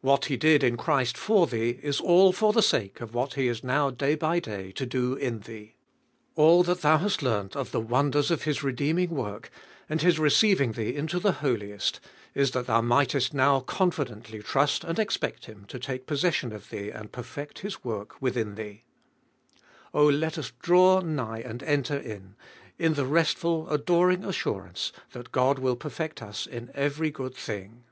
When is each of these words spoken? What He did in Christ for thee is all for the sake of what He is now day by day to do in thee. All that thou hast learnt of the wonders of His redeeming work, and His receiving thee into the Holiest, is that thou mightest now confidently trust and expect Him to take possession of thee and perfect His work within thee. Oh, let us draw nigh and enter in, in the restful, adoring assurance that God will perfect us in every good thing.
What 0.00 0.26
He 0.26 0.36
did 0.36 0.62
in 0.62 0.76
Christ 0.76 1.18
for 1.18 1.48
thee 1.48 1.80
is 1.82 2.00
all 2.00 2.32
for 2.32 2.52
the 2.52 2.62
sake 2.62 3.00
of 3.00 3.14
what 3.14 3.34
He 3.34 3.48
is 3.48 3.64
now 3.64 3.90
day 3.90 4.14
by 4.14 4.38
day 4.38 4.70
to 4.72 4.86
do 4.86 5.14
in 5.14 5.40
thee. 5.40 5.74
All 6.36 6.62
that 6.62 6.82
thou 6.82 6.98
hast 6.98 7.20
learnt 7.20 7.56
of 7.56 7.72
the 7.72 7.80
wonders 7.80 8.30
of 8.30 8.44
His 8.44 8.62
redeeming 8.62 9.10
work, 9.10 9.50
and 9.88 10.00
His 10.00 10.20
receiving 10.20 10.70
thee 10.72 10.94
into 10.94 11.18
the 11.18 11.38
Holiest, 11.42 11.98
is 12.32 12.52
that 12.52 12.68
thou 12.68 12.80
mightest 12.80 13.34
now 13.34 13.58
confidently 13.58 14.38
trust 14.40 14.84
and 14.84 15.00
expect 15.00 15.46
Him 15.46 15.64
to 15.66 15.80
take 15.80 16.06
possession 16.06 16.52
of 16.52 16.70
thee 16.70 16.90
and 16.90 17.10
perfect 17.10 17.58
His 17.58 17.82
work 17.82 18.22
within 18.22 18.54
thee. 18.54 18.84
Oh, 19.92 20.06
let 20.06 20.38
us 20.38 20.52
draw 20.62 21.00
nigh 21.00 21.40
and 21.40 21.60
enter 21.64 21.96
in, 21.96 22.36
in 22.78 22.94
the 22.94 23.04
restful, 23.04 23.68
adoring 23.68 24.24
assurance 24.24 24.92
that 25.10 25.32
God 25.32 25.58
will 25.58 25.76
perfect 25.76 26.22
us 26.22 26.46
in 26.46 26.70
every 26.72 27.10
good 27.10 27.34
thing. 27.34 27.82